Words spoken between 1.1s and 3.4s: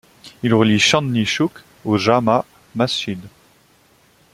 Chowk au Jama Masjid.